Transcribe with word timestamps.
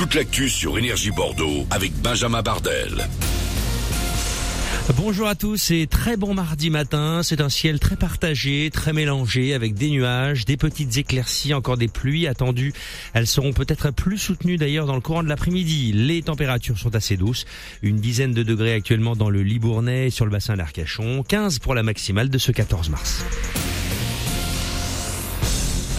toute 0.00 0.14
l'actu 0.14 0.48
sur 0.48 0.78
Énergie 0.78 1.10
Bordeaux 1.10 1.66
avec 1.70 1.92
Benjamin 2.00 2.40
Bardel. 2.40 3.06
Bonjour 4.96 5.26
à 5.26 5.34
tous 5.34 5.72
et 5.72 5.86
très 5.86 6.16
bon 6.16 6.32
mardi 6.32 6.70
matin. 6.70 7.20
C'est 7.22 7.42
un 7.42 7.50
ciel 7.50 7.78
très 7.78 7.96
partagé, 7.96 8.70
très 8.72 8.94
mélangé 8.94 9.52
avec 9.52 9.74
des 9.74 9.90
nuages, 9.90 10.46
des 10.46 10.56
petites 10.56 10.96
éclaircies, 10.96 11.52
encore 11.52 11.76
des 11.76 11.88
pluies 11.88 12.26
attendues. 12.26 12.72
Elles 13.12 13.26
seront 13.26 13.52
peut-être 13.52 13.90
plus 13.90 14.16
soutenues 14.16 14.56
d'ailleurs 14.56 14.86
dans 14.86 14.94
le 14.94 15.02
courant 15.02 15.22
de 15.22 15.28
l'après-midi. 15.28 15.92
Les 15.92 16.22
températures 16.22 16.78
sont 16.78 16.94
assez 16.94 17.18
douces. 17.18 17.44
Une 17.82 17.96
dizaine 17.96 18.32
de 18.32 18.42
degrés 18.42 18.72
actuellement 18.72 19.16
dans 19.16 19.28
le 19.28 19.42
Libournais 19.42 20.06
et 20.06 20.10
sur 20.10 20.24
le 20.24 20.30
bassin 20.30 20.56
d'Arcachon. 20.56 21.24
15 21.28 21.58
pour 21.58 21.74
la 21.74 21.82
maximale 21.82 22.30
de 22.30 22.38
ce 22.38 22.52
14 22.52 22.88
mars. 22.88 23.22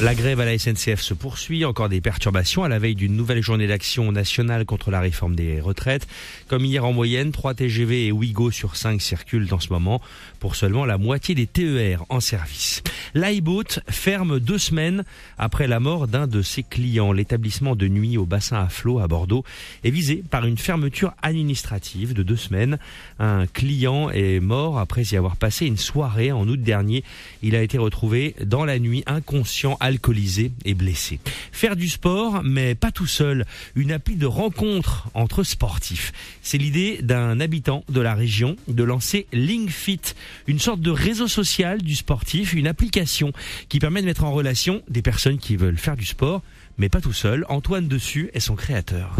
La 0.02 0.16
grève 0.16 0.40
à 0.40 0.46
la 0.46 0.58
SNCF 0.58 1.00
se 1.00 1.14
poursuit, 1.14 1.64
encore 1.64 1.88
des 1.88 2.02
perturbations 2.02 2.64
à 2.64 2.68
la 2.68 2.80
veille 2.80 2.96
d'une 2.96 3.16
nouvelle 3.16 3.44
journée 3.44 3.68
d'action 3.68 4.12
nationale 4.12 4.66
contre 4.66 4.90
la 4.90 5.00
réforme 5.00 5.36
des 5.36 5.62
retraites. 5.62 6.08
Comme 6.48 6.66
hier 6.66 6.84
en 6.84 6.92
moyenne, 6.92 7.32
3 7.32 7.54
TGV 7.54 8.08
et 8.08 8.12
Ouigo 8.12 8.50
sur 8.50 8.78
5 8.78 9.00
circulent 9.00 9.54
en 9.54 9.60
ce 9.60 9.70
moment 9.70 10.02
pour 10.40 10.56
seulement 10.56 10.86
la 10.86 10.98
moitié 10.98 11.36
des 11.36 11.46
TER 11.46 12.04
en 12.10 12.20
service. 12.20 12.82
L'iBoat 13.14 13.82
ferme 13.90 14.40
deux 14.40 14.58
semaines 14.58 15.04
après 15.38 15.68
la 15.68 15.80
mort 15.80 16.08
d'un 16.08 16.26
de 16.26 16.42
ses 16.42 16.64
clients. 16.64 17.12
L'établissement 17.12 17.76
de 17.76 17.88
nuit 17.88 18.18
au 18.18 18.26
bassin 18.26 18.58
à 18.58 18.70
flot 18.70 19.00
à 19.00 19.08
Bordeaux 19.08 19.44
est 19.84 19.92
visé 19.92 20.24
par 20.28 20.48
une 20.48 20.58
fermeture 20.58 21.14
administrative 21.22 22.16
de 22.16 22.24
deux 22.24 22.38
semaines. 22.38 22.80
Un 23.20 23.46
client 23.46 24.10
est 24.10 24.40
mort 24.40 24.80
après 24.80 25.04
y 25.04 25.16
avoir 25.16 25.36
passé 25.36 25.68
une 25.68 25.78
soirée 25.78 26.32
en 26.32 26.48
août 26.48 26.60
dernier. 26.60 27.04
Il 27.44 27.56
a 27.56 27.62
été 27.62 27.78
retrouvé 27.78 28.36
dans 28.44 28.66
la 28.66 28.80
nuit 28.80 29.04
inconscient 29.06 29.78
alcoolisé 29.92 30.52
et 30.66 30.74
blessé. 30.74 31.20
Faire 31.52 31.76
du 31.76 31.88
sport, 31.88 32.42
mais 32.44 32.76
pas 32.76 32.92
tout 32.92 33.08
seul. 33.08 33.46
Une 33.76 33.92
appli 33.92 34.16
de 34.16 34.26
rencontre 34.26 35.10
entre 35.14 35.44
sportifs. 35.44 36.12
C'est 36.42 36.58
l'idée 36.58 37.00
d'un 37.02 37.40
habitant 37.40 37.84
de 37.90 38.02
la 38.02 38.16
région 38.16 38.56
de 38.68 38.84
lancer 38.84 39.28
LinkFit, 39.34 40.02
une 40.48 40.60
sorte 40.60 40.82
de 40.82 40.92
réseau 40.92 41.28
social 41.28 41.82
du 41.82 41.96
sportif, 41.96 42.54
une 42.54 42.68
application 42.68 43.32
qui 43.70 43.80
permet 43.80 44.02
de 44.02 44.08
mettre 44.08 44.24
en 44.24 44.32
relation 44.32 44.82
des 44.90 45.02
personnes 45.02 45.38
qui 45.38 45.56
veulent 45.56 45.78
faire 45.78 45.98
du 45.98 46.06
sport, 46.06 46.42
mais 46.78 46.90
pas 46.90 47.02
tout 47.02 47.14
seul. 47.14 47.46
Antoine 47.50 47.88
Dessus 47.88 48.30
est 48.34 48.40
son 48.40 48.56
créateur. 48.56 49.16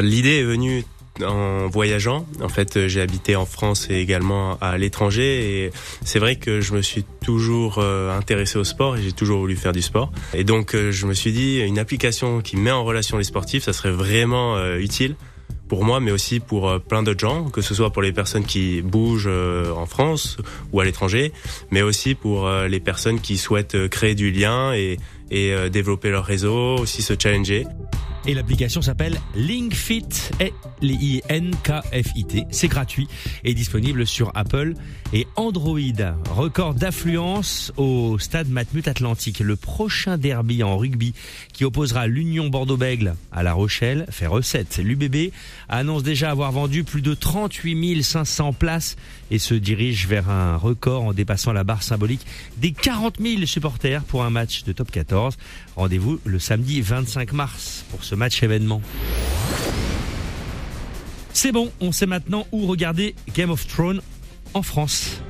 L'idée 0.00 0.40
est 0.40 0.44
venue 0.44 0.84
en 1.24 1.68
voyageant. 1.68 2.26
En 2.42 2.48
fait, 2.48 2.88
j'ai 2.88 3.00
habité 3.00 3.36
en 3.36 3.46
France 3.46 3.88
et 3.90 3.96
également 3.96 4.58
à 4.60 4.78
l'étranger 4.78 5.64
et 5.64 5.70
c'est 6.04 6.18
vrai 6.18 6.36
que 6.36 6.60
je 6.60 6.74
me 6.74 6.82
suis 6.82 7.04
toujours 7.22 7.78
euh, 7.78 8.16
intéressé 8.16 8.58
au 8.58 8.64
sport 8.64 8.96
et 8.96 9.02
j'ai 9.02 9.12
toujours 9.12 9.40
voulu 9.40 9.56
faire 9.56 9.72
du 9.72 9.82
sport. 9.82 10.12
Et 10.34 10.44
donc, 10.44 10.74
euh, 10.74 10.90
je 10.90 11.06
me 11.06 11.14
suis 11.14 11.32
dit, 11.32 11.60
une 11.60 11.78
application 11.78 12.40
qui 12.40 12.56
met 12.56 12.70
en 12.70 12.84
relation 12.84 13.18
les 13.18 13.24
sportifs, 13.24 13.64
ça 13.64 13.72
serait 13.72 13.90
vraiment 13.90 14.56
euh, 14.56 14.78
utile 14.78 15.16
pour 15.68 15.84
moi, 15.84 16.00
mais 16.00 16.10
aussi 16.10 16.38
pour 16.38 16.80
plein 16.82 17.02
d'autres 17.02 17.20
gens, 17.20 17.44
que 17.48 17.62
ce 17.62 17.74
soit 17.74 17.90
pour 17.90 18.02
les 18.02 18.12
personnes 18.12 18.44
qui 18.44 18.82
bougent 18.82 19.30
en 19.74 19.86
France 19.86 20.36
ou 20.70 20.80
à 20.80 20.84
l'étranger, 20.84 21.32
mais 21.70 21.80
aussi 21.80 22.14
pour 22.14 22.46
les 22.68 22.78
personnes 22.78 23.20
qui 23.20 23.38
souhaitent 23.38 23.88
créer 23.88 24.14
du 24.14 24.30
lien 24.30 24.74
et, 24.74 24.98
et 25.30 25.70
développer 25.70 26.10
leur 26.10 26.26
réseau, 26.26 26.76
aussi 26.76 27.00
se 27.00 27.14
challenger. 27.18 27.64
Et 28.24 28.34
l'application 28.34 28.82
s'appelle 28.82 29.20
LinkFit, 29.34 30.06
L-I-N-K-F-I-T. 30.38 32.46
C'est 32.50 32.68
gratuit 32.68 33.08
et 33.42 33.52
disponible 33.52 34.06
sur 34.06 34.30
Apple 34.36 34.74
et 35.12 35.26
Android. 35.34 35.80
Record 36.30 36.74
d'affluence 36.74 37.72
au 37.76 38.20
stade 38.20 38.48
Matmut 38.48 38.86
Atlantique. 38.86 39.40
Le 39.40 39.56
prochain 39.56 40.18
derby 40.18 40.62
en 40.62 40.76
rugby 40.76 41.14
qui 41.52 41.64
opposera 41.64 42.06
l'Union 42.06 42.48
Bordeaux-Bègle 42.48 43.16
à 43.32 43.42
La 43.42 43.54
Rochelle 43.54 44.06
fait 44.10 44.28
recette. 44.28 44.78
L'UBB 44.78 45.32
annonce 45.68 46.04
déjà 46.04 46.30
avoir 46.30 46.52
vendu 46.52 46.84
plus 46.84 47.02
de 47.02 47.14
38 47.14 48.02
500 48.02 48.52
places 48.52 48.96
et 49.32 49.38
se 49.38 49.54
dirige 49.54 50.06
vers 50.06 50.30
un 50.30 50.56
record 50.56 51.02
en 51.02 51.12
dépassant 51.12 51.52
la 51.52 51.64
barre 51.64 51.82
symbolique 51.82 52.24
des 52.58 52.72
40 52.72 53.16
000 53.20 53.46
supporters 53.46 54.04
pour 54.04 54.22
un 54.22 54.30
match 54.30 54.62
de 54.62 54.72
top 54.72 54.92
14. 54.92 55.36
Rendez-vous 55.74 56.20
le 56.24 56.38
samedi 56.38 56.82
25 56.82 57.32
mars 57.32 57.84
pour 57.90 58.04
match 58.16 58.42
événement. 58.42 58.80
C'est 61.32 61.52
bon, 61.52 61.70
on 61.80 61.92
sait 61.92 62.06
maintenant 62.06 62.46
où 62.52 62.66
regarder 62.66 63.14
Game 63.34 63.50
of 63.50 63.66
Thrones 63.66 64.00
en 64.54 64.62
France. 64.62 65.22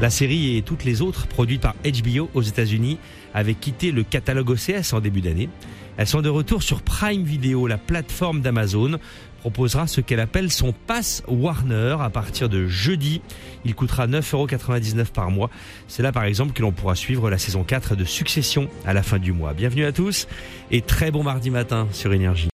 La 0.00 0.10
série 0.10 0.56
et 0.56 0.62
toutes 0.62 0.84
les 0.84 1.00
autres 1.00 1.28
produites 1.28 1.60
par 1.60 1.74
HBO 1.84 2.28
aux 2.34 2.42
États-Unis 2.42 2.98
avaient 3.34 3.54
quitté 3.54 3.92
le 3.92 4.02
catalogue 4.02 4.50
OCS 4.50 4.92
en 4.92 5.00
début 5.00 5.20
d'année. 5.20 5.48
Elles 5.96 6.06
sont 6.06 6.22
de 6.22 6.28
retour 6.28 6.62
sur 6.62 6.82
Prime 6.82 7.22
Video, 7.22 7.66
la 7.66 7.78
plateforme 7.78 8.40
d'Amazon 8.40 8.98
proposera 9.40 9.86
ce 9.88 10.00
qu'elle 10.00 10.20
appelle 10.20 10.50
son 10.50 10.72
pass 10.72 11.22
Warner 11.26 11.96
à 12.00 12.10
partir 12.10 12.48
de 12.48 12.66
jeudi. 12.66 13.20
Il 13.64 13.74
coûtera 13.74 14.06
9,99€ 14.06 15.06
par 15.06 15.30
mois. 15.30 15.50
C'est 15.88 16.02
là 16.02 16.12
par 16.12 16.24
exemple 16.24 16.52
que 16.52 16.62
l'on 16.62 16.72
pourra 16.72 16.94
suivre 16.94 17.28
la 17.28 17.38
saison 17.38 17.64
4 17.64 17.96
de 17.96 18.04
Succession 18.04 18.68
à 18.86 18.92
la 18.94 19.02
fin 19.02 19.18
du 19.18 19.32
mois. 19.32 19.52
Bienvenue 19.52 19.84
à 19.84 19.92
tous 19.92 20.28
et 20.70 20.80
très 20.80 21.10
bon 21.10 21.24
mardi 21.24 21.50
matin 21.50 21.88
sur 21.92 22.12
Énergie. 22.12 22.50